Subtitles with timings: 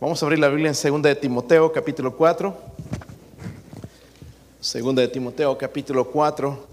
[0.00, 2.56] Vamos a abrir la Biblia en 2 de Timoteo, capítulo 4.
[4.62, 6.66] 2 de Timoteo, capítulo 4.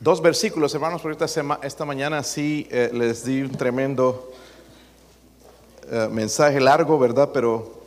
[0.00, 4.32] Dos versículos, hermanos, porque esta, mañana sí eh, les di un tremendo
[5.90, 7.30] eh, mensaje largo, ¿verdad?
[7.32, 7.80] Pero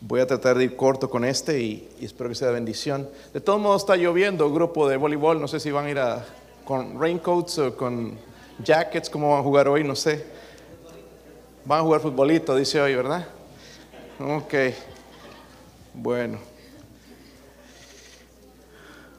[0.00, 3.10] voy a tratar de ir corto con este y, espero que sea bendición.
[3.34, 6.24] De todos modos está lloviendo, grupo de voleibol, no sé si van a ir a,
[6.64, 8.16] con raincoats o con
[8.64, 10.39] jackets, cómo van a jugar hoy, no sé.
[11.64, 13.26] Van a jugar futbolito, dice hoy, ¿verdad?
[14.18, 14.54] Ok.
[15.92, 16.38] Bueno.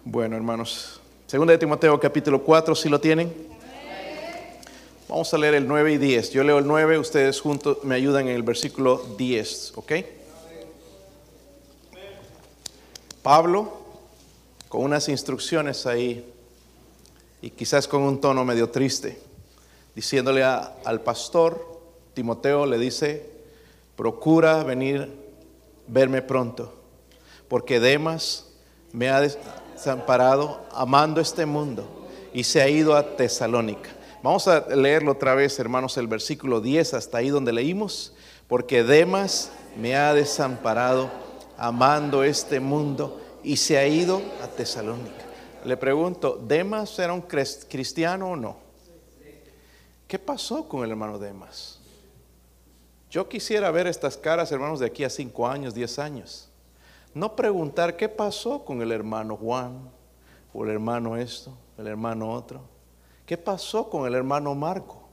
[0.04, 1.00] Bueno, hermanos.
[1.28, 3.32] Segunda de Timoteo capítulo 4, si lo tienen.
[5.08, 6.32] Vamos a leer el 9 y 10.
[6.32, 9.92] Yo leo el 9, ustedes juntos me ayudan en el versículo 10, ¿ok?
[13.22, 13.72] Pablo,
[14.68, 16.26] con unas instrucciones ahí,
[17.42, 19.20] y quizás con un tono medio triste,
[19.94, 21.71] diciéndole al pastor,
[22.14, 23.30] Timoteo le dice,
[23.96, 25.12] procura venir,
[25.88, 26.74] verme pronto,
[27.48, 28.48] porque Demas
[28.92, 33.90] me ha desamparado amando este mundo y se ha ido a Tesalónica.
[34.24, 38.14] Vamos a leerlo otra vez, hermanos, el versículo 10 hasta ahí donde leímos,
[38.48, 41.10] porque Demas me ha desamparado
[41.58, 45.26] amando este mundo y se ha ido a Tesalónica.
[45.66, 48.58] Le pregunto, ¿Demas era un cristiano o no?
[50.08, 51.81] ¿Qué pasó con el hermano Demas?
[53.12, 56.50] Yo quisiera ver estas caras, hermanos, de aquí a cinco años, diez años.
[57.14, 59.92] No preguntar qué pasó con el hermano Juan,
[60.54, 62.62] o el hermano esto, el hermano otro.
[63.26, 65.10] ¿Qué pasó con el hermano Marco?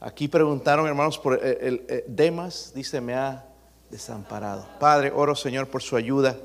[0.00, 3.46] Aquí preguntaron, hermanos, por el, el Demas, dice, me ha
[3.90, 4.66] desamparado.
[4.80, 6.36] Padre, oro, Señor, por su ayuda.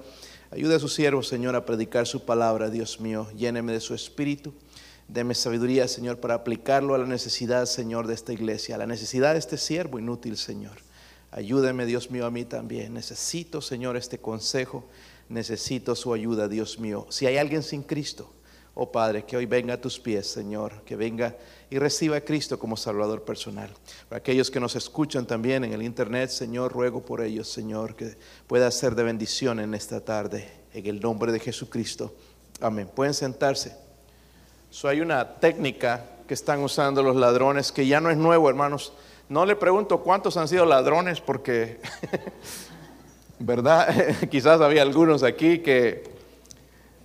[0.51, 3.27] Ayuda a su siervo, Señor, a predicar su palabra, Dios mío.
[3.35, 4.53] Lléneme de su espíritu.
[5.09, 9.33] Deme sabiduría, Señor, para aplicarlo a la necesidad, Señor, de esta iglesia, a la necesidad
[9.33, 10.77] de este siervo inútil, Señor.
[11.31, 12.93] Ayúdeme, Dios mío, a mí también.
[12.93, 14.87] Necesito, Señor, este consejo.
[15.27, 17.07] Necesito su ayuda, Dios mío.
[17.09, 18.31] Si hay alguien sin Cristo,
[18.75, 21.35] oh Padre, que hoy venga a tus pies, Señor, que venga
[21.71, 23.73] y reciba a Cristo como Salvador personal.
[24.09, 28.15] Para aquellos que nos escuchan también en el Internet, Señor, ruego por ellos, Señor, que
[28.45, 32.13] pueda ser de bendición en esta tarde, en el nombre de Jesucristo.
[32.61, 32.87] Amén.
[32.93, 33.88] Pueden sentarse.
[34.79, 38.93] So, hay una técnica que están usando los ladrones que ya no es nuevo, hermanos.
[39.27, 41.81] No le pregunto cuántos han sido ladrones porque,
[43.39, 43.93] ¿verdad?
[44.31, 46.09] Quizás había algunos aquí que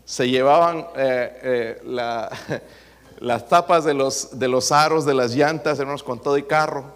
[0.04, 2.60] se llevaban eh, eh,
[3.18, 6.94] las tapas de los, de los aros de las llantas, hermanos, con todo y carro,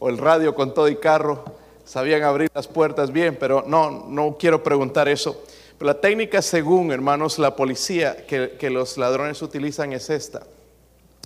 [0.00, 1.44] o el radio con todo y carro.
[1.84, 5.40] Sabían abrir las puertas bien, pero no, no quiero preguntar eso
[5.80, 10.42] la técnica según, hermanos, la policía que, los ladrones utilizan es esta.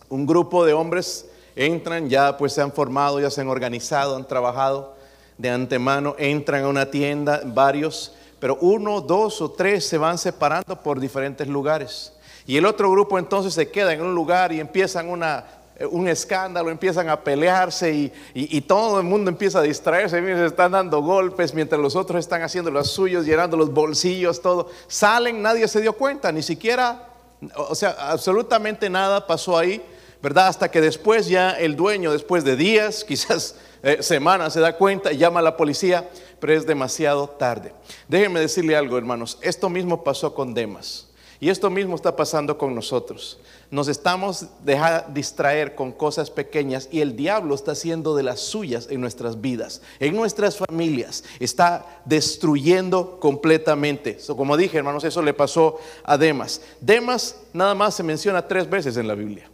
[0.08, 4.26] Un grupo de hombres entran, ya pues se han formado, ya se han organizado, han
[4.26, 4.96] trabajado
[5.38, 10.82] de antemano, entran a una tienda, varios, pero uno, dos o tres se van separando
[10.82, 12.12] por diferentes lugares.
[12.46, 15.44] Y el otro grupo entonces se queda en un lugar y empiezan una
[15.90, 21.00] un escándalo, empiezan a pelearse y, todo el mundo empieza a distraerse, se están dando
[21.02, 24.68] golpes mientras los otros están haciendo los suyos, llenando los bolsillos, todo.
[24.86, 27.08] Salen, nadie se dio cuenta, ni siquiera,
[27.56, 29.82] o sea, absolutamente nada pasó ahí,
[30.22, 30.48] ¿verdad?
[30.48, 35.12] Hasta que después ya el dueño, después de días, quizás eh, semanas, se da cuenta,
[35.12, 36.08] y llama a la policía,
[36.38, 37.72] pero es demasiado tarde.
[38.08, 41.06] Déjenme decirle algo, hermanos, esto mismo pasó con Demas.
[41.40, 43.38] Y esto mismo está pasando con nosotros.
[43.70, 48.88] Nos estamos dejando distraer con cosas pequeñas y el diablo está haciendo de las suyas
[48.90, 51.22] en nuestras vidas, en nuestras familias.
[51.38, 54.18] Está destruyendo completamente.
[54.36, 56.62] como dije, hermanos, eso le pasó a Demas.
[56.80, 59.48] Demas nada más se menciona tres veces en la Biblia.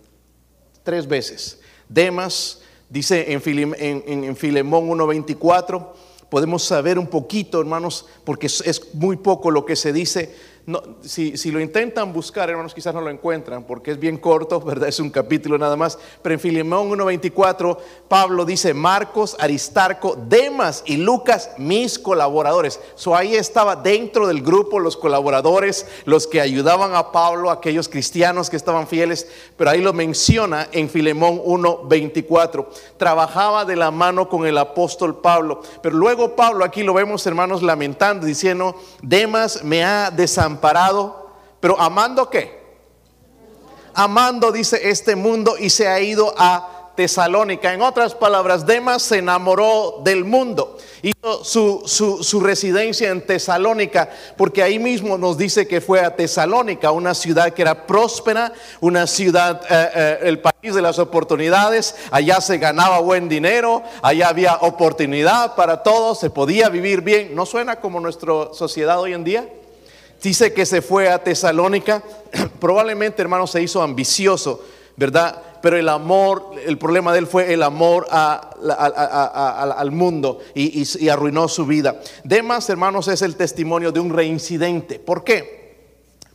[0.83, 1.61] Tres veces.
[1.87, 5.89] Demas dice en, en Filemón 1.24.
[6.31, 10.35] Podemos saber un poquito, hermanos, porque es muy poco lo que se dice
[10.67, 14.89] no, si, lo intentan buscar, hermanos, quizás no lo encuentran porque es bien corto, ¿verdad?
[14.89, 15.97] Es un capítulo nada más.
[16.23, 17.79] Pero en Filemón 1.24,
[18.09, 22.81] Pablo dice, Marcos, Aristarco, Demas y Lucas, mis colaboradores.
[22.97, 28.51] So ahí estaba dentro del grupo los colaboradores, los que ayudaban a Pablo, aquellos cristianos
[28.51, 29.29] que estaban fieles.
[29.57, 32.67] Pero ahí lo menciona en Filemón 1.24.
[32.97, 35.63] Trabajaba de la mano con el apóstol Pablo.
[35.81, 41.31] Pero luego Pablo, aquí lo vemos, hermanos, lamentando, diciendo, Demas me ha desamparado parado,
[41.61, 42.65] pero amando qué?
[43.95, 47.73] Amando, dice este mundo, y se ha ido a Tesalónica.
[47.73, 50.79] En otras palabras, Demas se enamoró del mundo.
[51.03, 56.91] Hizo su, su, residencia en Tesalónica, porque ahí mismo nos dice que fue a Tesalónica,
[56.91, 61.95] una ciudad que era próspera, una ciudad, eh, eh, el país de las oportunidades.
[62.11, 67.35] Allá se ganaba buen dinero, allá había oportunidad para todos, se podía vivir bien.
[67.35, 69.47] ¿No suena como nuestra sociedad hoy en día?
[70.23, 72.03] Dice que se fue a Tesalónica,
[72.61, 74.61] probablemente hermano se hizo ambicioso,
[74.97, 75.41] ¿verdad?
[75.63, 81.67] Pero el amor, el problema de él fue el amor al mundo y, arruinó su
[81.67, 82.01] vida.
[82.25, 84.99] Demas, hermanos, es el testimonio de un reincidente.
[84.99, 85.77] ¿Por qué?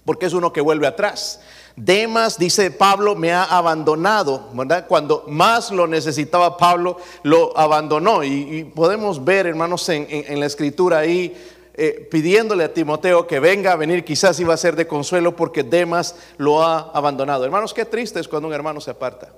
[0.06, 1.42] Porque es uno que vuelve atrás.
[1.76, 4.86] Demas, dice Pablo, me ha abandonado, ¿verdad?
[4.88, 8.24] Cuando más lo necesitaba Pablo, lo abandonó.
[8.24, 11.36] Y, podemos ver, hermanos, en la escritura ahí
[11.84, 15.64] eh, pidiéndole a Timoteo que venga a venir, quizás iba a ser de consuelo porque
[15.64, 17.44] Demas lo ha abandonado.
[17.44, 19.34] Hermanos, qué triste es cuando un hermano se aparta.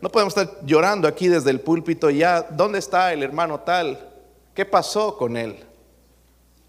[0.00, 4.08] No podemos estar llorando aquí desde el púlpito ya, ¿dónde está el hermano tal?
[4.54, 5.62] ¿Qué pasó con él?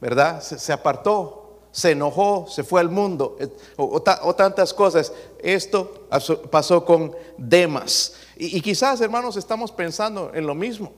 [0.02, 0.42] ¿Verdad?
[0.42, 3.48] Se, apartó, se enojó, se fue al mundo, eh,
[3.78, 4.02] o,
[4.36, 5.14] tantas cosas.
[5.40, 6.10] Esto
[6.52, 8.16] pasó con Demas.
[8.36, 10.92] y quizás, hermanos, estamos pensando en lo mismo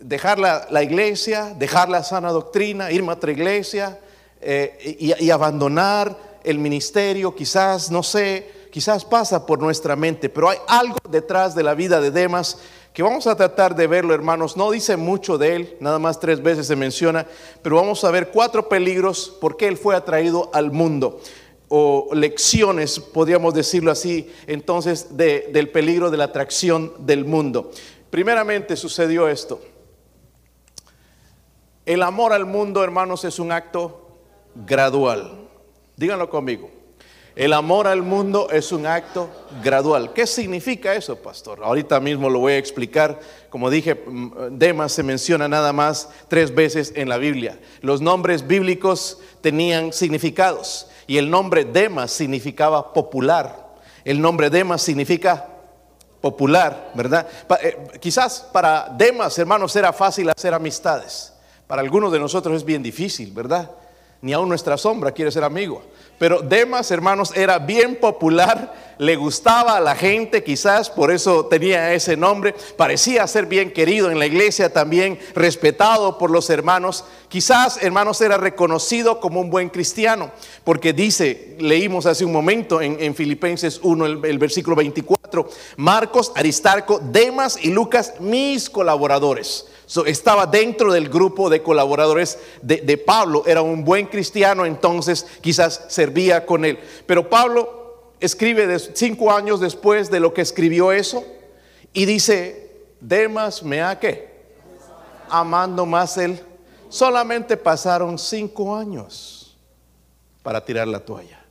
[0.00, 3.98] dejar la, iglesia, dejar la sana doctrina, irme a otra iglesia
[4.40, 10.58] eh, y, abandonar el ministerio, quizás, no sé, quizás pasa por nuestra mente, pero hay
[10.66, 12.58] algo detrás de la vida de Demas
[12.92, 14.56] que vamos a tratar de verlo, hermanos.
[14.56, 17.26] No dice mucho de él, nada más tres veces se menciona,
[17.62, 21.20] pero vamos a ver cuatro peligros por qué él fue atraído al mundo
[21.68, 27.70] o lecciones, podríamos decirlo así, entonces, del peligro de la atracción del mundo.
[28.10, 29.60] Primeramente sucedió esto.
[31.88, 34.10] El amor al mundo, hermanos, es un acto
[34.54, 35.48] gradual.
[35.96, 36.70] Díganlo conmigo.
[37.34, 39.30] El amor al mundo es un acto
[39.64, 40.12] gradual.
[40.12, 41.60] ¿Qué significa eso, pastor?
[41.64, 43.18] Ahorita mismo lo voy a explicar.
[43.48, 47.58] Como dije, mm, Demas se menciona nada más tres veces en la Biblia.
[47.80, 53.78] Los nombres bíblicos tenían significados y el nombre Demas significaba popular.
[54.04, 55.46] El nombre Demas significa
[56.20, 57.26] popular, ¿verdad?
[57.62, 61.32] Eh, quizás para Demas, hermanos, era fácil hacer amistades.
[61.68, 63.70] Para algunos de nosotros es bien difícil, ¿verdad?
[64.22, 65.82] Ni aún nuestra sombra quiere ser amigo.
[66.18, 71.92] Pero Demas, hermanos, era bien popular, le gustaba a la gente, quizás por eso tenía
[71.92, 72.54] ese nombre.
[72.76, 77.04] Parecía ser bien querido en la iglesia también, respetado por los hermanos.
[77.28, 80.32] Quizás, hermanos, era reconocido como un buen cristiano,
[80.64, 87.58] porque dice, leímos hace un momento en, Filipenses 1, el, versículo 24, Marcos, Aristarco, Demas
[87.62, 89.66] y Lucas, mis colaboradores
[90.06, 96.44] estaba dentro del grupo de colaboradores de, Pablo, era un buen cristiano, entonces quizás servía
[96.44, 96.78] con él.
[97.06, 101.24] Pero Pablo escribe cinco años después de lo que escribió eso
[101.92, 104.28] y dice, Demas me ha que
[105.30, 106.40] amando más él.
[106.90, 109.56] Solamente pasaron cinco años
[110.42, 111.44] para tirar la toalla.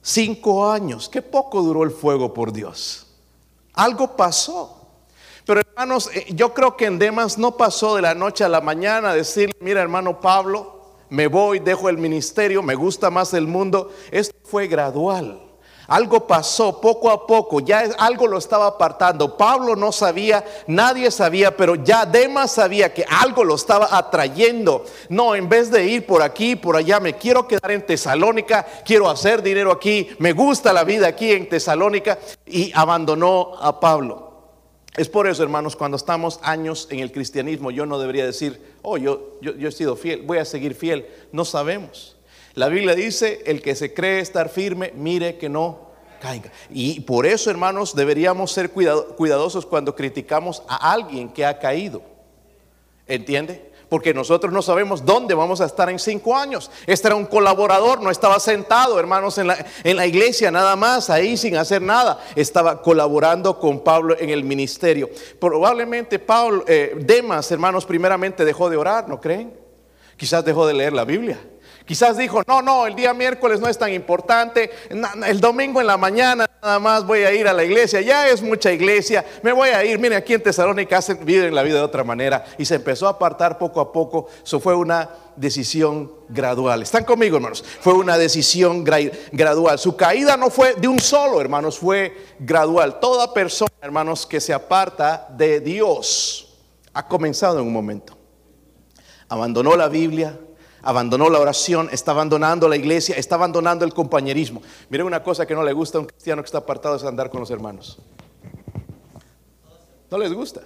[0.00, 3.06] Cinco años, qué poco duró el fuego por Dios.
[3.74, 4.81] Algo pasó.
[5.44, 8.60] Pero hermanos, eh, yo creo que en Demas no pasó de la noche a la
[8.60, 13.90] mañana decir, mira hermano Pablo, me voy, dejo el ministerio, me gusta más el mundo.
[14.10, 15.40] Esto fue gradual.
[15.88, 19.36] Algo pasó poco a poco, ya algo lo estaba apartando.
[19.36, 24.86] Pablo no sabía, nadie sabía, pero ya Demas sabía que algo lo estaba atrayendo.
[25.10, 29.10] No, en vez de ir por aquí, por allá, me quiero quedar en Tesalónica, quiero
[29.10, 34.31] hacer dinero aquí, me gusta la vida aquí en Tesalónica y abandonó a Pablo.
[34.96, 38.98] Es por eso, hermanos, cuando estamos años en el cristianismo, yo no debería decir, oh,
[38.98, 41.06] yo, yo, he sido fiel, voy a seguir fiel.
[41.32, 42.16] No sabemos.
[42.54, 46.52] La Biblia dice, el que se cree estar firme, mire que no caiga.
[46.68, 52.02] Y por eso, hermanos, deberíamos ser cuidadosos cuando criticamos a alguien que ha caído.
[53.06, 53.71] ¿Entiende?
[53.92, 56.70] Porque nosotros no sabemos dónde vamos a estar en cinco años.
[56.86, 61.10] Este era un colaborador, no estaba sentado, hermanos, en la, en la iglesia, nada más,
[61.10, 62.18] ahí sin hacer nada.
[62.34, 65.10] Estaba colaborando con Pablo en el ministerio.
[65.38, 69.52] Probablemente Pablo, eh, Demas, hermanos, primeramente dejó de orar, ¿no creen?
[70.16, 71.38] Quizás dejó de leer la Biblia.
[71.92, 74.70] Quizás dijo, no, no, el día miércoles no es tan importante,
[75.26, 78.40] el domingo en la mañana nada más voy a ir a la iglesia, ya es
[78.40, 82.02] mucha iglesia, me voy a ir, mire aquí en Tesalónica viven la vida de otra
[82.02, 86.80] manera y se empezó a apartar poco a poco, eso fue una decisión gradual.
[86.80, 87.62] ¿Están conmigo, hermanos?
[87.62, 89.78] Fue una decisión gradual.
[89.78, 93.00] Su caída no fue de un solo, hermanos, fue gradual.
[93.00, 96.56] Toda persona, hermanos, que se aparta de Dios
[96.94, 98.16] ha comenzado en un momento.
[99.28, 100.38] Abandonó la Biblia,
[100.82, 104.62] abandonó la oración, está abandonando la iglesia, está abandonando el compañerismo.
[104.90, 107.30] Miren una cosa que no le gusta a un cristiano que está apartado es andar
[107.30, 107.98] con los hermanos.
[110.10, 110.60] No les gusta.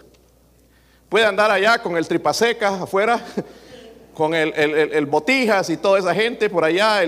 [1.08, 3.24] Puede andar allá con el tripaseca afuera,
[4.14, 7.00] con el, botijas y toda esa gente por allá,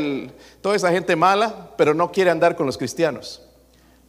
[0.61, 3.43] toda esa gente mala, pero no quiere andar con los cristianos.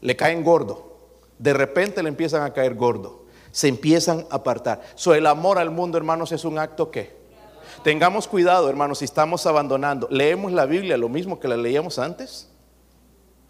[0.02, 0.98] Le caen gordo.
[1.40, 3.26] De repente le empiezan a caer gordo.
[3.52, 4.82] Se empiezan a apartar.
[4.94, 7.19] So, el amor al mundo, hermanos, es un acto que
[7.84, 10.08] Tengamos cuidado, hermanos, si estamos abandonando.
[10.12, 12.50] ¿Leemos la Biblia lo mismo que la leíamos antes?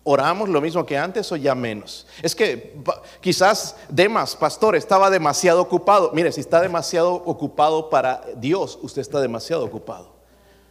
[0.03, 2.07] ¿Oramos lo mismo que antes o ya menos?
[2.21, 2.75] Es que
[3.21, 6.11] quizás Demas, pastor, estaba demasiado ocupado.
[6.13, 10.15] Mire, si está demasiado ocupado para Dios, usted está demasiado ocupado.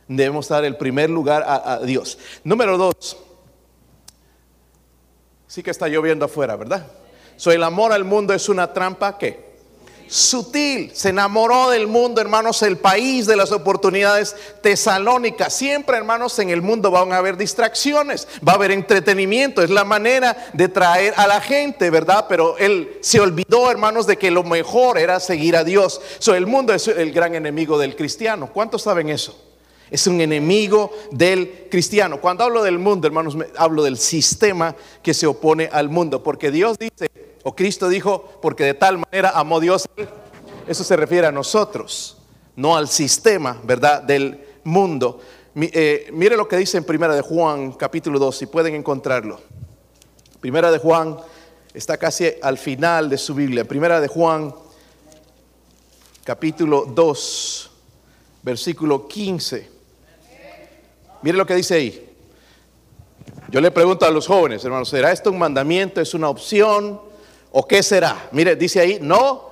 [0.07, 2.19] Debemos dar el primer lugar a, Dios.
[2.43, 3.17] Número dos.
[5.47, 6.87] Sí que está lloviendo afuera, ¿verdad?
[7.37, 9.48] So, el amor al mundo es una trampa que
[10.09, 15.53] sutil, se enamoró del mundo, hermanos, el país de las oportunidades tesalónicas.
[15.55, 19.85] Siempre, hermanos, en el mundo van a haber distracciones, va a haber entretenimiento, es la
[19.85, 22.27] manera de traer a la gente, ¿verdad?
[22.29, 26.01] Pero él se olvidó, hermanos, de que lo mejor era seguir a Dios.
[26.19, 28.51] So, el mundo es el gran enemigo del cristiano.
[28.53, 29.45] ¿Cuántos saben eso?
[29.91, 32.21] Es un enemigo del cristiano.
[32.21, 36.79] Cuando hablo del mundo, hermanos, hablo del sistema que se opone al mundo, porque Dios
[36.79, 37.11] dice,
[37.43, 39.89] o Cristo dijo, porque de tal manera amó Dios.
[40.67, 42.19] Eso se refiere a nosotros,
[42.57, 44.03] no al sistema, ¿verdad?
[44.03, 45.21] Del mundo.
[45.55, 49.41] Eh, mire lo que dice en Primera de Juan, capítulo 2, si pueden encontrarlo.
[50.41, 51.17] Primera de Juan
[51.73, 53.65] está casi al final de su Biblia.
[53.65, 54.55] Primera de Juan,
[56.23, 57.71] capítulo 2,
[58.43, 59.71] versículo 15.
[61.23, 62.09] Mire lo que dice ahí.
[63.51, 66.01] Yo le pregunto a los jóvenes, hermanos, ¿será esto un mandamiento?
[66.01, 67.01] ¿Es una opción?
[67.61, 68.29] ¿O qué será?
[68.31, 69.49] Mire, dice ahí, no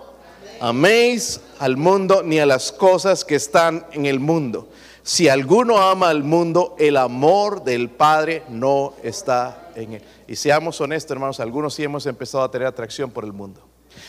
[0.61, 4.69] améis al mundo ni a las cosas que están en el mundo.
[5.03, 10.03] Si alguno ama al mundo, el amor del Padre no está en él.
[10.29, 13.61] Y seamos honestos, hermanos, algunos sí hemos empezado a tener atracción por el mundo.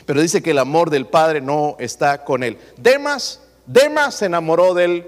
[0.06, 2.60] Pero dice que el amor del Padre no está con él.
[2.78, 5.08] Demas, Demas se enamoró del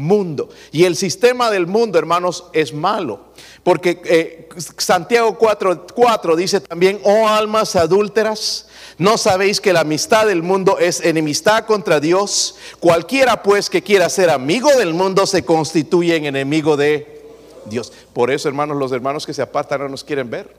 [0.00, 0.48] mundo.
[0.72, 3.26] Y el sistema del mundo, hermanos, es malo.
[3.62, 10.42] Porque eh, Santiago 4, dice también, oh almas adúlteras, ¿no sabéis que la amistad del
[10.42, 12.56] mundo es enemistad contra Dios?
[12.80, 17.22] Cualquiera pues que quiera ser amigo del mundo se constituye en enemigo de
[17.66, 17.92] Dios.
[18.12, 20.56] Por eso, hermanos, los hermanos que se apartan no nos quieren ver.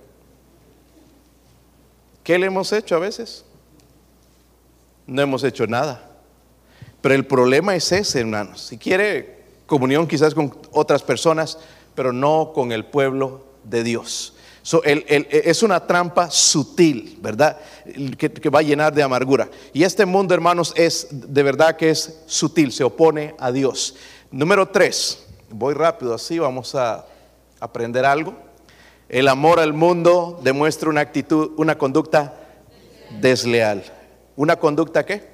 [2.23, 3.43] ¿Qué le hemos hecho a veces?
[5.07, 6.10] No hemos hecho nada.
[7.01, 8.61] Pero el problema es ese, hermanos.
[8.61, 11.57] Si quiere comunión quizás con otras personas,
[11.95, 14.35] pero no con el pueblo de Dios.
[14.63, 17.57] es una trampa sutil, ¿verdad?
[18.17, 19.49] Que, que, va a llenar de amargura.
[19.73, 23.95] Y este mundo, hermanos, es de verdad que es sutil, se opone a Dios.
[24.29, 27.05] Número tres, voy rápido así, vamos a
[27.59, 28.35] aprender algo.
[29.09, 32.33] El amor al mundo demuestra una actitud, una conducta
[33.19, 33.83] desleal.
[34.35, 35.30] ¿Una conducta qué?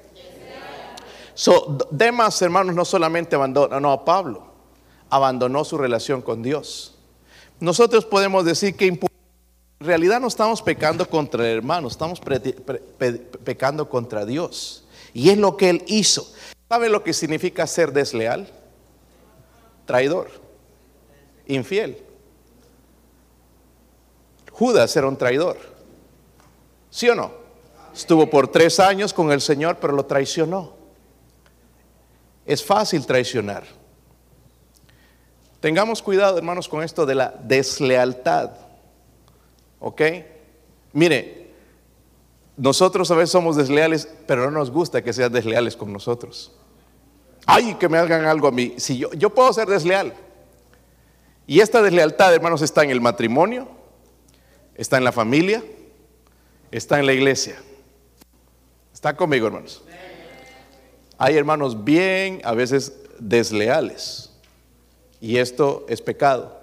[1.38, 4.42] So, Demas, hermanos, no solamente abandonó a Pablo,
[5.08, 6.96] abandonó su relación con Dios.
[7.60, 8.98] Nosotros podemos decir que en
[9.78, 12.20] realidad no estamos pecando contra el hermano, estamos
[13.44, 14.84] pecando contra Dios.
[15.14, 16.28] Y es lo que él hizo.
[16.68, 18.48] ¿Sabe lo que significa ser desleal?
[19.86, 20.28] Traidor,
[21.46, 22.02] infiel.
[24.50, 25.56] Judas era un traidor.
[26.90, 27.30] ¿Sí o no?
[27.94, 30.77] Estuvo por tres años con el Señor, pero lo traicionó.
[32.48, 33.64] Es fácil traicionar.
[35.60, 38.52] Tengamos cuidado, hermanos, con esto de la deslealtad.
[39.78, 40.00] ¿Ok?
[40.94, 41.50] Mire,
[42.56, 46.56] nosotros a veces somos desleales, pero no nos gusta que sean desleales con nosotros.
[47.44, 48.72] Ay, que me hagan algo a mí.
[48.78, 50.14] Si yo, yo puedo ser desleal.
[51.46, 53.68] Y esta deslealtad, hermanos, está en el matrimonio,
[54.74, 55.62] está en la familia,
[56.70, 57.60] está en la iglesia.
[58.94, 59.82] ¿Está conmigo, hermanos?
[61.18, 64.30] Hay hermanos bien, a veces desleales.
[65.20, 66.56] Y esto es pecado.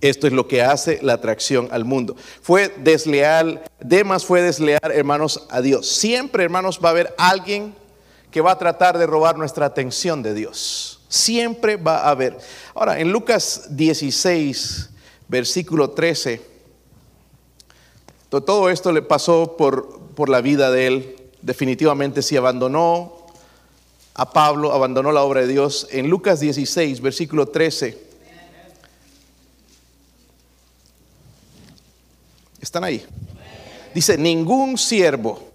[0.00, 2.16] Esto es lo que hace la atracción al mundo.
[2.42, 5.88] Fue desleal, Demas fue desleal, hermanos, a Dios.
[5.88, 7.74] Siempre, hermanos, va a haber alguien
[8.30, 11.00] que va a tratar de robar nuestra atención de Dios.
[11.08, 12.36] Siempre va a haber.
[12.74, 14.90] Ahora, en Lucas 16,
[15.28, 16.42] versículo 13,
[18.28, 21.16] todo esto le pasó por, por la vida de él.
[21.40, 23.15] Definitivamente si abandonó
[24.16, 25.88] a Pablo, abandonó la obra de Dios.
[25.90, 28.06] En Lucas 16, versículo 13.
[32.60, 33.04] ¿Están ahí?
[33.94, 35.50] Dice, ningún siervo.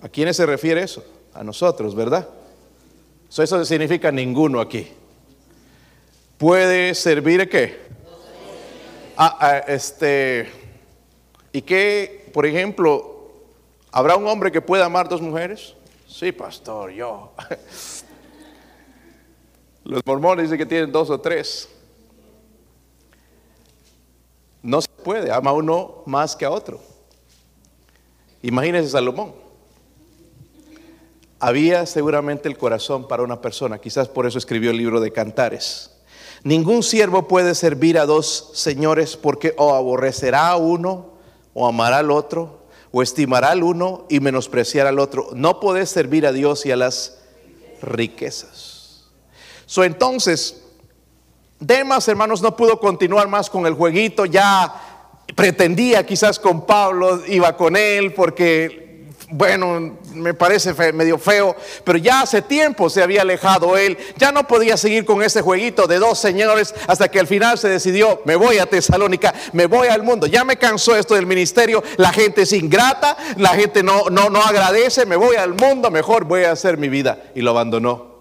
[0.00, 1.04] ¿A quiénes se refiere eso?
[1.34, 2.28] A nosotros, ¿verdad?
[3.28, 4.86] eso significa ninguno aquí.
[6.38, 7.80] ¿Puede servir qué?
[9.16, 10.48] Ah, ah, este,
[11.52, 13.16] y que, por ejemplo,
[13.96, 15.72] ¿Habrá un hombre que pueda amar dos mujeres?
[16.06, 17.32] Sí, pastor, yo.
[19.84, 21.68] Los mormones dicen que tienen dos o tres.
[24.62, 26.80] No se puede, ama uno más que a otro.
[28.42, 29.32] Imagínese Salomón.
[31.38, 35.92] Había seguramente el corazón para una persona, quizás por eso escribió el libro de Cantares.
[36.42, 41.12] Ningún siervo puede servir a dos señores porque o aborrecerá a uno
[41.54, 42.65] o amará al otro
[42.96, 45.28] o estimará al uno y menospreciará al otro.
[45.34, 47.18] No puede servir a Dios y a las
[47.82, 49.04] riquezas.
[49.66, 50.62] So entonces,
[51.60, 57.54] Demas, hermanos, no pudo continuar más con el jueguito, ya pretendía quizás con Pablo, iba
[57.54, 61.54] con él porque, bueno, me parece medio feo,
[61.84, 65.86] pero ya hace tiempo se había alejado él, ya no podía seguir con ese jueguito
[65.86, 69.88] de dos señores hasta que al final se decidió, me voy a Tesalónica, me voy
[69.88, 74.10] al mundo, ya me cansó esto del ministerio, la gente es ingrata, la gente no,
[74.10, 77.50] no, no agradece, me voy al mundo, mejor voy a hacer mi vida y lo
[77.50, 78.16] abandonó.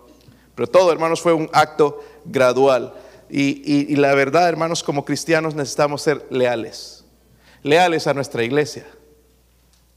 [0.55, 2.93] Pero todo, hermanos, fue un acto gradual.
[3.29, 7.03] Y, la verdad, hermanos, como cristianos necesitamos ser leales.
[7.63, 8.85] Leales a nuestra iglesia.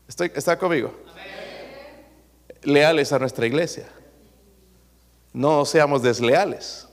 [0.08, 0.92] ¿Está conmigo?
[2.62, 3.88] Leales a nuestra iglesia.
[5.32, 6.88] No seamos desleales.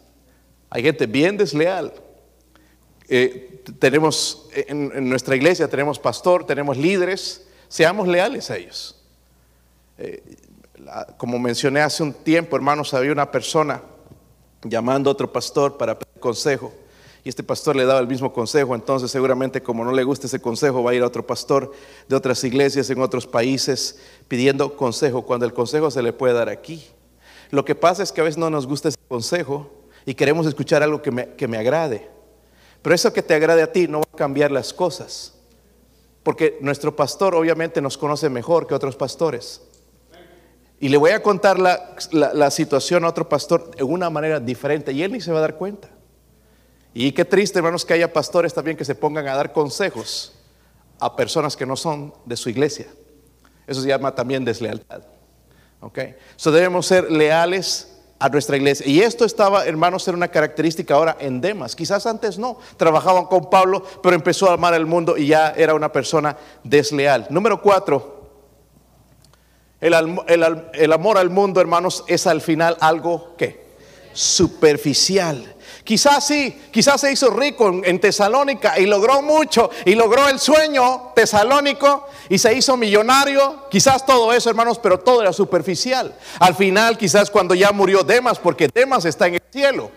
[0.69, 1.93] Hay gente bien desleal.
[3.07, 7.47] Eh, tenemos en, nuestra iglesia tenemos pastor, tenemos líderes.
[7.67, 9.01] Seamos leales a ellos.
[9.97, 10.23] Eh,
[11.17, 13.81] como mencioné hace un tiempo, hermanos, había una persona
[14.63, 16.73] llamando a otro pastor para pedir consejo.
[17.25, 20.39] Y este pastor le daba el mismo consejo, entonces seguramente como no le gusta ese
[20.39, 21.71] consejo va a ir a otro pastor
[22.07, 26.49] de otras iglesias en otros países pidiendo consejo, cuando el consejo se le puede dar
[26.49, 26.85] aquí.
[27.49, 29.71] Lo que pasa es que a veces no nos gusta ese consejo
[30.05, 32.07] y queremos escuchar algo que me, que me agrade.
[32.83, 35.33] Pero eso que te agrade a ti no va a cambiar las cosas.
[36.21, 39.63] Porque nuestro pastor obviamente nos conoce mejor que otros pastores.
[40.79, 45.01] Y le voy a contar la, situación a otro pastor de una manera diferente y
[45.01, 45.94] él ni se va a dar cuenta.
[46.97, 50.33] Y qué triste, hermanos, que haya pastores también que se pongan a dar consejos
[50.97, 52.87] a personas que no son de su iglesia.
[53.67, 55.01] Eso se llama también deslealtad.
[55.81, 55.99] ¿Ok?
[56.37, 58.87] So debemos ser leales a nuestra iglesia.
[58.87, 61.75] Y esto estaba, hermanos, ser una característica ahora en Demas.
[61.75, 65.75] Quizás antes no, trabajaban con Pablo, pero empezó a amar el mundo y ya era
[65.75, 67.27] una persona desleal.
[67.29, 68.29] Número cuatro,
[69.81, 73.64] el, amor al mundo, hermanos, es al final algo que
[74.15, 75.55] superficial.
[75.83, 81.11] Quizás sí, quizás se hizo rico en, Tesalónica y logró mucho y logró el sueño
[81.15, 83.67] tesalónico y se hizo millonario.
[83.69, 86.15] Quizás todo eso, hermanos, pero todo era superficial.
[86.39, 89.91] Al final, quizás cuando ya murió Demas, porque Demas está en el cielo,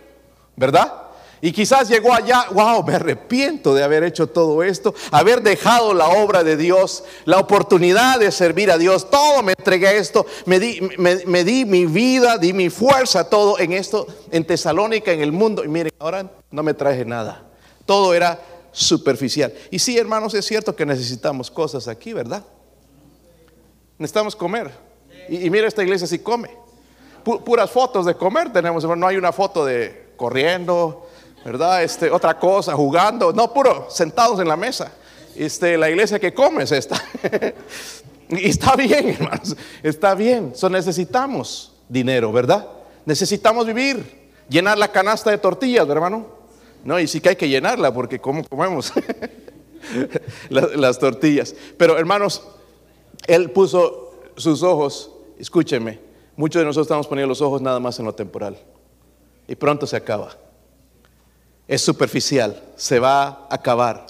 [0.56, 1.07] ¿verdad?
[1.40, 6.08] Y quizás llegó allá, wow, me arrepiento de haber hecho todo esto, haber dejado la
[6.08, 10.58] obra de Dios, la oportunidad de servir a Dios, todo me entregué a esto, me
[10.58, 15.64] di, mi vida, di mi fuerza, todo en esto, en Tesalónica, en el mundo.
[15.64, 17.44] Y miren, ahora no me traje nada.
[17.86, 18.40] Todo era
[18.72, 19.52] superficial.
[19.70, 22.44] Y sí, hermanos, es cierto que necesitamos cosas aquí, ¿verdad?
[23.96, 24.72] Necesitamos comer.
[25.28, 26.50] Y, y mira, esta iglesia sí come.
[27.22, 31.07] Puras fotos de comer tenemos, no hay una foto de corriendo,
[31.44, 31.82] ¿verdad?
[31.82, 34.92] Este, otra cosa, jugando, no, puro, sentados en la mesa.
[35.34, 37.02] Este, la iglesia que come es esta.
[38.28, 40.52] y está bien, hermanos, está bien.
[40.54, 42.66] So, necesitamos dinero, ¿verdad?
[43.04, 46.26] Necesitamos vivir, llenar la canasta de tortillas, hermano.
[46.84, 48.92] No, y sí que hay que llenarla porque ¿cómo comemos?
[50.48, 51.54] las, las tortillas.
[51.76, 52.42] Pero hermanos,
[53.26, 56.00] Él puso sus ojos, escúcheme,
[56.36, 58.56] muchos de nosotros estamos poniendo los ojos nada más en lo temporal.
[59.46, 60.36] Y pronto se acaba
[61.68, 64.06] es superficial, se va a acabar.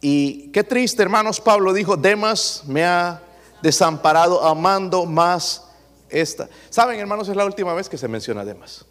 [0.00, 3.22] Y qué triste, hermanos, Pablo dijo, Demas me ha
[3.62, 5.64] desamparado amando más
[6.10, 6.48] esta.
[6.68, 8.84] Saben, hermanos, es la última vez que se menciona Demas.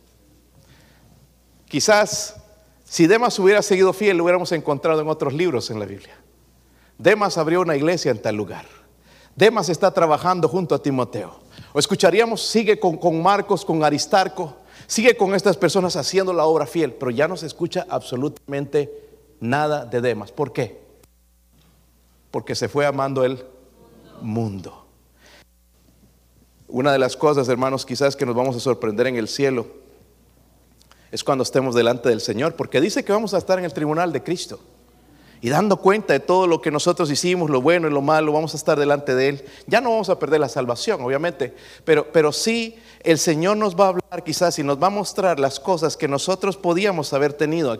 [1.67, 2.35] Quizás
[2.85, 6.15] si Demas hubiera seguido fiel, lo hubiéramos encontrado en otros libros en la Biblia.
[6.97, 8.65] Demas abrió una iglesia en tal lugar.
[9.35, 11.41] Demas está trabajando junto a Timoteo.
[11.73, 14.55] O escucharíamos, sigue con, con Marcos, con Aristarco.
[14.87, 18.91] Sigue con estas personas haciendo la obra fiel, pero ya no se escucha absolutamente
[19.39, 20.31] nada de Demas.
[20.31, 20.79] ¿Por qué?
[22.31, 23.43] Porque se fue amando el
[24.21, 24.85] mundo.
[26.67, 29.67] Una de las cosas, hermanos, quizás que nos vamos a sorprender en el cielo
[31.11, 34.11] es cuando estemos delante del Señor, porque dice que vamos a estar en el tribunal
[34.11, 34.59] de Cristo
[35.45, 38.55] y dando cuenta de todo lo que nosotros hicimos, lo bueno y lo malo, vamos
[38.55, 39.45] a estar delante de Él.
[39.67, 41.53] Ya no vamos a perder la salvación, obviamente,
[41.83, 45.39] pero, pero sí el Señor nos va a hablar quizás y nos va a mostrar
[45.39, 47.79] las cosas que nosotros podíamos haber tenido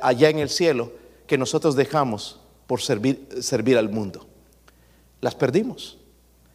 [0.00, 0.90] allá en el cielo,
[1.26, 4.26] que nosotros dejamos por servir al mundo.
[5.20, 5.98] Las perdimos.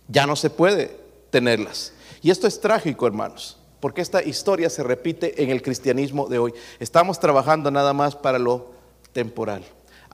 [0.07, 0.97] Ya no se puede
[1.29, 1.93] tenerlas.
[2.23, 6.53] Y esto es trágico, hermanos, porque esta historia se repite en el cristianismo de hoy.
[6.79, 8.71] Estamos trabajando nada más para lo
[9.13, 9.63] temporal.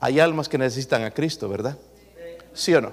[0.02, 1.78] Hay almas que necesitan a Cristo, ¿verdad?
[2.52, 2.92] ¿Sí o no?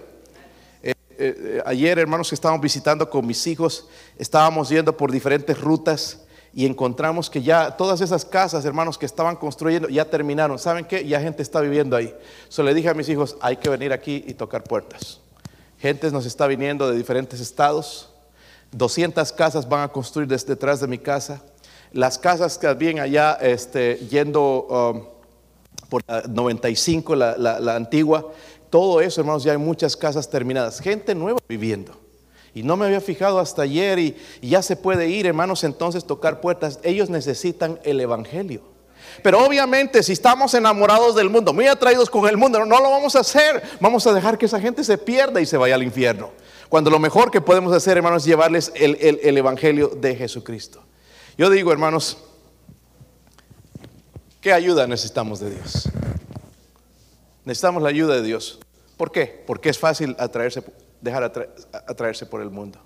[0.84, 3.88] Eh, eh, ayer, hermanos, que estábamos visitando con mis hijos,
[4.20, 6.20] estábamos yendo por diferentes rutas
[6.54, 10.60] y encontramos que ya todas esas casas, hermanos, que estaban construyendo, ya terminaron.
[10.60, 11.04] ¿Saben qué?
[11.04, 12.16] Ya gente está viviendo ahí.
[12.48, 15.20] So le dije a mis hijos, hay que venir aquí y tocar puertas.
[15.80, 18.14] Gente nos está viniendo de diferentes estados.
[18.74, 21.42] 200 casas van a construir desde detrás de mi casa.
[21.92, 25.19] Las casas que habían allá, este, yendo um,
[25.90, 28.32] por la 95, la, la antigua,
[28.70, 30.80] todo eso, hermanos, ya hay muchas casas terminadas.
[30.80, 31.94] Gente nueva viviendo.
[32.54, 36.42] Y no me había fijado hasta ayer y, ya se puede ir, hermanos, entonces tocar
[36.42, 36.80] puertas.
[36.84, 38.62] Ellos necesitan el Evangelio.
[39.24, 43.16] Pero obviamente si estamos enamorados del mundo, muy atraídos con el mundo, no, lo vamos
[43.16, 43.64] a hacer.
[43.80, 46.32] Vamos a dejar que esa gente se pierda y se vaya al infierno.
[46.70, 50.84] Cuando lo mejor que podemos hacer, hermanos, es llevarles el, el Evangelio de Jesucristo.
[51.38, 52.18] Yo digo, hermanos,
[54.42, 55.90] ¿qué ayuda necesitamos de Dios?
[57.46, 58.60] Necesitamos la ayuda de Dios.
[58.98, 59.44] ¿Por qué?
[59.46, 60.64] Porque es fácil atraerse
[61.02, 61.24] dejar
[61.88, 62.80] atraerse por el mundo.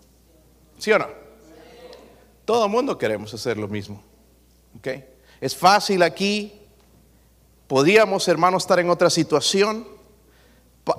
[0.78, 1.08] ¿Sí o no?
[2.46, 4.04] Todo el mundo queremos hacer lo mismo.
[4.78, 5.06] ¿Okay?
[5.40, 6.60] Es fácil aquí.
[7.68, 9.88] Podríamos, hermanos, estar en otra situación.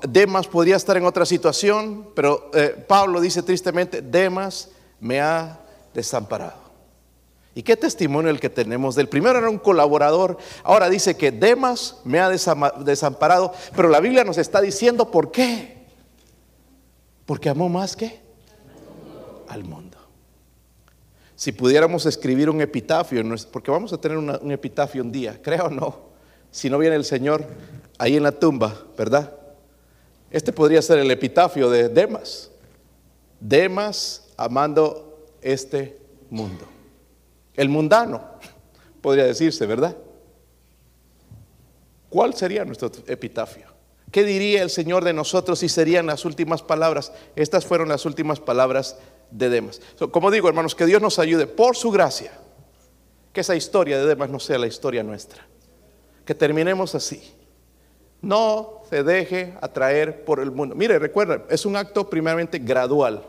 [0.09, 5.61] Demas podría estar en otra situación, pero eh, Pablo dice tristemente, Demas me ha
[5.93, 6.64] desamparado.
[7.55, 12.01] ¿Y qué testimonio el que tenemos del primero era un colaborador, ahora dice que Demas
[12.05, 15.85] me ha desamparado, pero la Biblia nos está diciendo por qué.
[17.27, 18.21] Porque amó más que
[19.49, 19.97] al mundo.
[21.37, 25.71] Si pudiéramos escribir un epitafio, porque vamos a tener un epitafio un día, creo o
[25.71, 26.15] no,
[26.51, 27.45] si no viene el Señor
[27.99, 29.33] ahí en la tumba, ¿verdad?
[30.31, 32.51] Este podría ser el epitafio de Demas.
[33.39, 35.99] Demas amando este
[36.31, 36.67] mundo.
[37.57, 38.23] El mundano,
[39.01, 39.97] podría decirse, ¿verdad?
[42.09, 43.67] ¿Cuál sería nuestro epitafio?
[44.11, 47.13] ¿Qué diría el Señor de nosotros si serían las últimas palabras?
[47.35, 48.97] Estas fueron las últimas palabras
[49.31, 49.81] de Demas.
[50.13, 52.33] como digo, hermanos, que Dios nos ayude por su gracia.
[53.33, 55.45] Que esa historia de Demas no sea la historia nuestra.
[56.25, 57.35] Que terminemos así.
[58.23, 60.77] No se deje atraer por el mundo.
[60.77, 63.25] Mire, recuerda, es un acto primeramente gradual,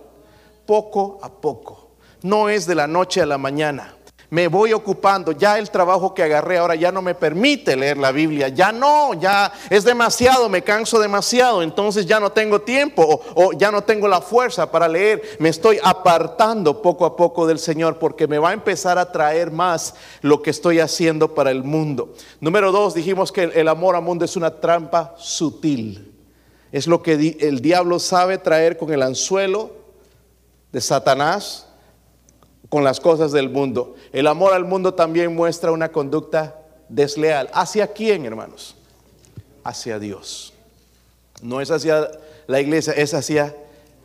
[0.68, 1.96] poco a poco.
[2.22, 3.95] No es de la noche a la mañana
[4.30, 8.12] me voy ocupando, ya el trabajo que agarré ahora ya no me permite leer la
[8.12, 13.54] Biblia, ya no, ya es demasiado, me canso demasiado, entonces ya no tengo tiempo o,
[13.54, 18.00] ya no tengo la fuerza para leer, me estoy apartando poco a poco del Señor
[18.00, 22.14] porque me va a empezar a traer más lo que estoy haciendo para el mundo.
[22.40, 26.14] Número dos, dijimos que el amor al mundo es una trampa sutil,
[26.72, 29.72] es lo que el diablo sabe traer con el anzuelo
[30.72, 31.68] de Satanás
[32.76, 33.96] con las cosas del mundo.
[34.12, 36.60] El amor al mundo también muestra una conducta
[36.90, 37.50] desleal.
[37.54, 38.76] ¿Hacia quién, hermanos?
[39.64, 40.54] Hacia Dios.
[41.42, 42.12] No es hacia
[42.48, 43.56] la iglesia, es hacia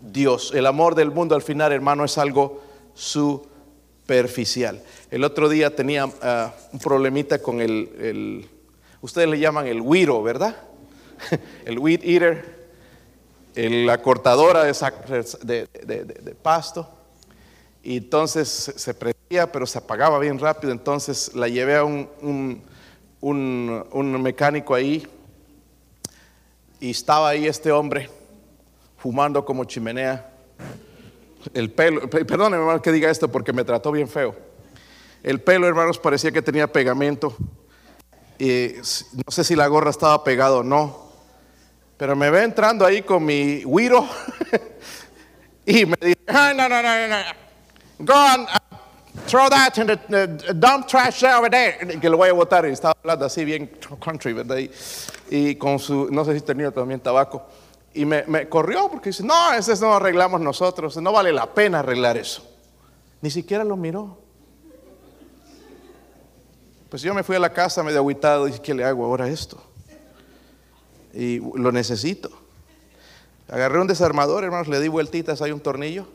[0.01, 0.53] Dios.
[0.55, 2.63] El amor del mundo al final, hermano, es algo
[2.95, 4.81] superficial.
[5.11, 8.49] El otro día tenía ah, un problemita con el,
[9.01, 10.55] ustedes le llaman el wiro, ¿verdad?
[11.65, 12.71] el weed eater,
[13.57, 17.00] la cortadora de, de pasto
[17.83, 20.73] y entonces se prendía, pero se apagaba bien rápido.
[20.73, 22.63] Entonces la llevé a un,
[23.21, 25.07] un, mecánico ahí
[26.79, 28.11] y estaba ahí este hombre
[28.99, 30.31] fumando como chimenea.
[31.55, 34.37] El pelo, perdón hermano que diga esto porque me trató bien feo.
[35.23, 37.35] El pelo, hermanos, parecía que tenía pegamento.
[38.39, 38.73] Y
[39.15, 41.11] no sé si la gorra estaba pegada o no.
[41.97, 44.09] Pero me ve entrando ahí con mi guiro
[45.67, 47.40] y me dice, no, no, no, no, no.
[48.05, 48.77] Go and uh,
[49.27, 51.73] throw that in the, dump trash over there.
[52.01, 52.67] Que lo voy a botar.
[52.67, 53.69] Y estaba hablando así bien
[54.01, 54.57] country, ¿verdad?
[55.31, 57.43] Y, con su, no sé si tenía también tabaco.
[57.93, 60.97] Y me, me corrió porque dice, no, ese no arreglamos nosotros.
[60.97, 62.43] No vale la pena arreglar eso.
[63.21, 64.19] Ni siquiera lo miró.
[66.89, 69.29] Pues yo me fui a la casa medio aguitado y dije, ¿qué le hago ahora
[69.29, 69.63] esto?
[71.13, 72.31] Y lo necesito.
[73.49, 76.07] Agarré un desarmador, hermanos, le di vueltitas, hay un tornillo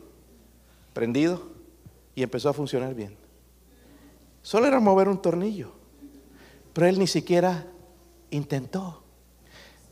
[0.92, 1.55] prendido
[2.16, 3.16] y empezó a funcionar bien.
[4.42, 5.70] Solo era mover un tornillo,
[6.72, 7.66] pero él ni siquiera
[8.30, 9.02] intentó.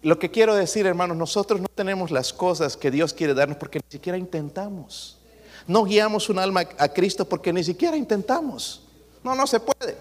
[0.02, 3.78] Lo que quiero decir, hermanos, nosotros no tenemos las cosas que Dios quiere darnos porque
[3.78, 5.18] ni siquiera intentamos.
[5.66, 8.82] No guiamos un alma a Cristo porque ni siquiera intentamos.
[9.22, 9.96] No, no se puede.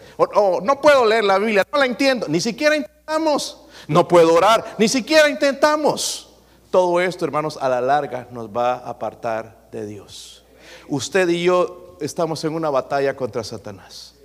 [0.63, 2.27] No puedo leer la Biblia, no la entiendo.
[2.27, 3.61] Ni siquiera intentamos.
[3.87, 6.29] No puedo orar, ni siquiera intentamos.
[6.69, 10.43] Todo esto, hermanos, a la larga nos va a apartar de Dios.
[10.87, 14.15] Usted y yo estamos en una batalla contra Satanás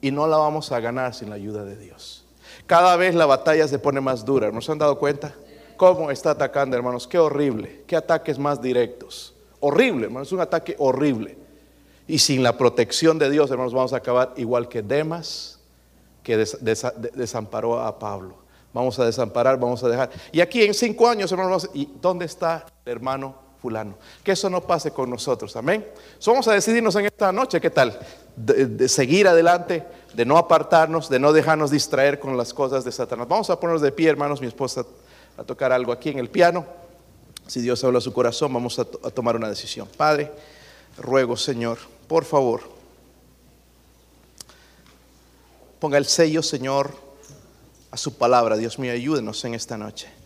[0.00, 2.24] y no la vamos a ganar sin la ayuda de Dios.
[2.66, 4.50] Cada vez la batalla se pone más dura.
[4.50, 5.34] ¿Nos han dado cuenta?
[5.76, 7.06] ¿Cómo está atacando, hermanos?
[7.06, 7.82] Qué horrible.
[7.86, 9.34] Qué ataques más directos.
[9.60, 10.28] Horrible, hermanos.
[10.28, 11.36] Es un ataque horrible.
[12.06, 15.58] Y sin la protección de Dios, hermanos, vamos a acabar igual que Demas,
[16.22, 18.36] que desamparó a Pablo.
[18.72, 20.10] Vamos a desamparar, vamos a dejar.
[20.32, 23.96] Y aquí en cinco años, hermanos, ¿y dónde está el hermano fulano?
[24.24, 25.86] Que eso no pase con nosotros, amén.
[26.26, 27.98] vamos a decidirnos en esta noche, ¿qué tal?
[28.36, 33.28] De, seguir adelante, de no apartarnos, de no dejarnos distraer con las cosas de Satanás.
[33.28, 34.84] Vamos a ponernos de pie, hermanos, mi esposa
[35.36, 36.66] a tocar algo aquí en el piano.
[37.46, 39.88] Si Dios habla a su corazón, vamos a tomar una decisión.
[39.96, 40.30] Padre,
[40.96, 42.62] ruego, Señor, por favor,
[45.80, 46.94] ponga el sello, Señor,
[47.90, 48.56] a su palabra.
[48.56, 50.19] Dios mío, ayúdenos en esta noche.